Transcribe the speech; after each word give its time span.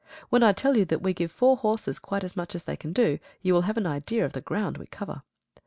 When 0.29 0.41
I 0.41 0.51
tell 0.51 0.75
you 0.75 0.85
that 0.85 1.03
we 1.03 1.13
give 1.13 1.31
four 1.31 1.57
horses 1.57 1.99
quite 1.99 2.23
as 2.23 2.35
much 2.35 2.55
as 2.55 2.63
they 2.63 2.75
can 2.75 2.91
do, 2.91 3.19
you 3.43 3.53
will 3.53 3.61
have 3.69 3.77
an 3.77 3.85
idea 3.85 4.25
of 4.25 4.33
the 4.33 4.41
ground 4.41 4.79
we 4.79 4.87
cover. 4.87 5.21